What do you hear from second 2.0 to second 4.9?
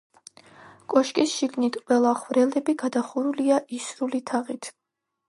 ხვრელობი გადახურულია ისრული თაღით.